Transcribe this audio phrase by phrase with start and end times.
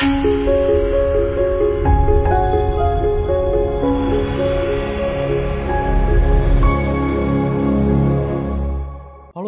[0.00, 0.12] Hello，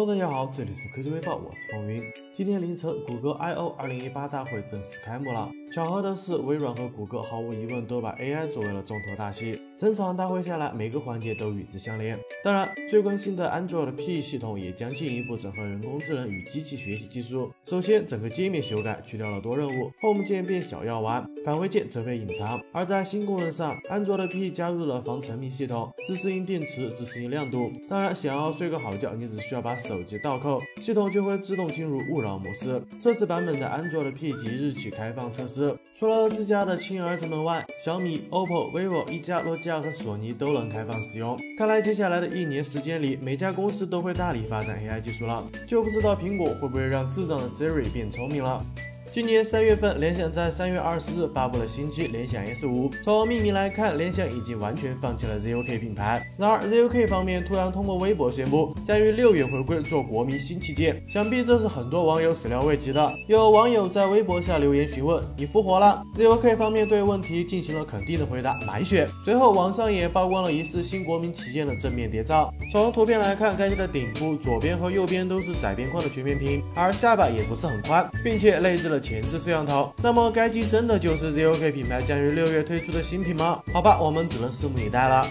[0.05, 2.03] 大家好，这里是科技微报，我是风云。
[2.33, 5.49] 今天凌晨，谷歌 I/O 二零一八大会正式开幕了。
[5.71, 9.57] 巧合的是，微软和谷歌毫无疑问都把 AI 作为了重头大戏。
[9.77, 12.19] 整场大会下来，每个环节都与之相连。
[12.43, 17.49] 当然，最关心的 Android P 系统也将进一步整合人工智能与机器学习技术。
[17.63, 22.61] 首先，整个界面修改，去掉了多任务，Home 键变小药丸，返回键则被隐藏。
[22.73, 27.71] 而在新功能上，Android P 加入了防沉迷系统，自适应电池，自适应亮度。
[27.89, 32.83] 当然，想要睡个好觉，你只需要把手机倒扣，系统就会自动进入勿扰模式。
[32.99, 35.60] 测试版本的 Android P 即日起开放测试，
[35.97, 41.39] 除了自家的亲儿子们外，小米、OPPO、vivo、一加、诺基亚和索尼都能开放使用。
[41.57, 48.65] 看来接下来的一年时间里，每家公司都会大力发展 AI 技术了，就不知道苹果会不会让智障的 Siri 变聪明了。
[49.13, 52.89] 今年三月份，联想在三月二十日发布了新机联想 S 五。
[53.03, 56.25] 从命名来看，联想已经完全放弃了 ZOK 品牌。
[56.37, 63.13] 然而，ZOK 方面突然通过微博宣布，将于六月回归做国民新旗舰，想必这是很多网友始料未及的。
[63.27, 72.49] 有网友在微博下留言询问：“你复活了？”ZOK 方面对问题进行了肯定的回答：“满血。”随后，网上也曝光了疑似新国民旗舰的正面谍照。
[72.71, 79.00] 从图片来看，该机的顶部左边和右边都是窄边框的全面屏，而下巴也不是很宽，并且内置了。
[79.01, 83.61] 前置摄像头，那么该机真的就是 ZOK 品牌将于六月推出的新品吗？
[83.73, 85.27] 好吧，我们只能拭目以待了。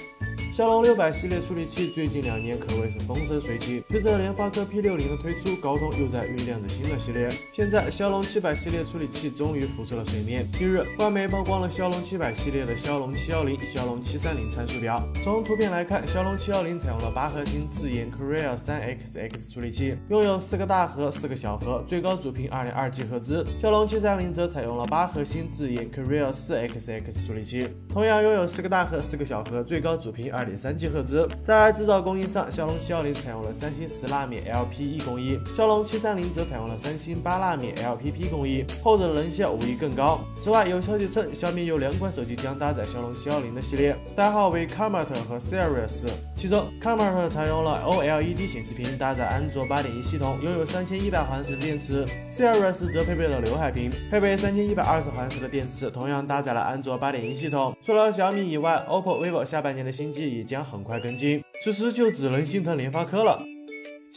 [0.52, 7.28] 骁龙六百系列处理器最近两年可谓是风生水起，随着联发科 P 六零的推出，高通又在酝酿着新的系列。
[7.52, 10.44] 现在骁龙七百系列处理器终于浮出了水面。
[10.58, 15.00] 近日，外媒曝光了骁龙七百系列的骁龙七幺零、骁龙七三零参数表。
[15.22, 23.46] 从图片来看，骁龙七幺零采用了八核心自研 Korea 三 XX 处理器，拥有四个大核、四个小核，最高主频二点二 G 赫兹。
[23.60, 30.50] 骁龙七三零则采用了八核心自研 Korea 四 XX 处理器，同样拥有四个大核、四个小核，最高主频二二。
[30.50, 40.18] 点三 G 赫兹，在制造工艺上，骁龙七幺零采用了三星十纳米 LPE 工艺，骁龙七三零则采用了三星八纳米 LPP 工艺，后者能效无疑更高。
[40.38, 46.06] 此外，有消息称小米有两款手机将搭载骁龙七幺零的系列，代号为 Comet 和 Sirius，
[46.36, 57.76] 其中 Comet 采用了 OLED 显示屏，搭载安卓八点一系统，拥有三千一百毫安时的电池；Sirius 则配备了刘海屏，配备三千一百二十毫安时的电池，同样搭载了安卓八点一系统。
[57.84, 60.29] 除了小米以外，OPPO、vivo 下半年的新机。
[60.38, 63.42] 也将很快跟进，此时就只能心疼联发科了。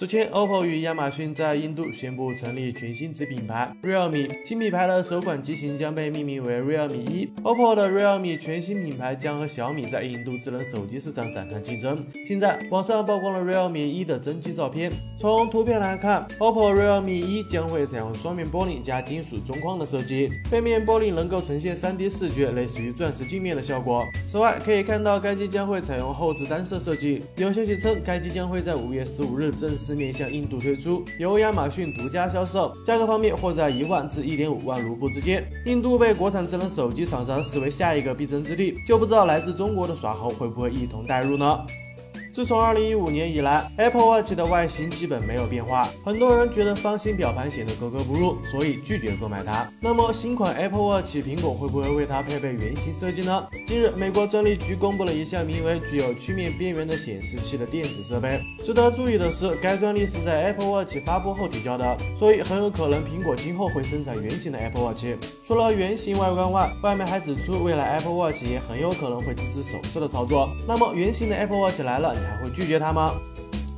[0.03, 7.29] 此前，OPPO 与亚马逊在印度宣布成立全新子品牌 Realme，新品牌的首款机型将被命名为 Realme 一。
[7.41, 12.05] OPPO 的 Realme 全新品牌将和小米在印度智能手机市场展开竞争。
[12.27, 14.91] 现在，网上曝光了 Realme 一的真机照片。
[15.17, 24.03] 从图片来看，OPPO Realme 一将会采用双面玻璃加金属中框的设计，背面玻璃能够呈现 3D 视觉，类似于钻石镜面的效果。
[24.27, 27.23] 此外，可以看到该机将会采用后置单色设计。
[27.37, 29.92] 有消息称，该机将会在5月15日正式。
[29.95, 35.43] 面向印度推出，由亚马逊独家销售，价格方面或在一万至一点五万卢布之间。
[35.65, 41.59] 印度被国产智能手机厂商视为下一个必争之地，就不知道来自中国的耍猴会不会一同带入呢？
[42.33, 49.71] 自从2015年以来，Apple Watch 的外形基本没有变化，很多人觉得方形表盘显得格格不入，所以拒绝购买它。
[49.79, 53.47] 那么新款 Apple Watch，苹果会不会为它配备圆形设计呢？
[53.67, 58.41] 近日，美国专利局公布了一项名为“具有曲面边缘的显示器”的电子设备。
[58.63, 65.05] 值得注意的是，该专利是在 Apple Watch 发布后提交的，所以很有可能苹果今后会生产圆形的 Apple Watch。
[65.45, 70.49] 除了圆形外观外，外媒还指出，未来 Apple Watch 也很有可能会支持手势的操作。
[70.67, 72.22] 那么圆形的 Apple Watch 来了。
[72.23, 73.13] 你还会拒绝他吗？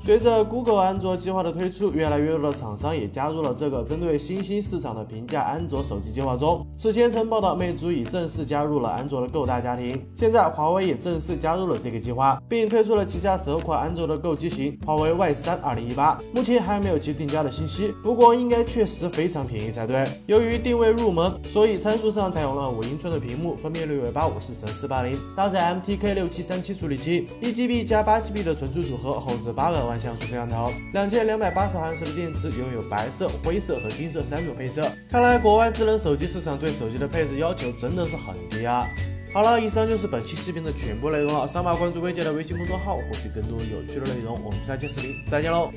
[0.06, 6.64] 随着 Google 安卓计划的推出，越来越多的厂商也加入了这个针对新兴市场的平价安卓手机计划中。
[6.78, 16.18] 此前曾报道，魅族已正式加入了安卓的购大家庭，现在华为也正式加入了这个计划，并推出了旗下首款安卓的购机型华为 Y 三2018。
[16.36, 20.08] 目前还没有其定价的信息，不过应该确实非常便宜才对。
[20.28, 29.95] 由于定位入门，所以参数上采用了五英寸的屏幕，分辨率为八五四乘四八零，搭载 MTK 六七三七处理器，一 GB 加八 GB 的存储组合，后置八百万。
[30.00, 34.90] 像素摄像头，两千两百八十毫安时的电池，拥有白色、灰色和金色三种配色。
[35.10, 38.88] 看来国外智能手机市场对手机的配置要求真的是很低啊！
[39.34, 41.48] 好了，以上就是本期视频的全部内容了。
[41.48, 44.42] 扫码关注微姐的微信公众号，获取更多有趣的内容。
[44.44, 45.70] 我们下期视频再见喽！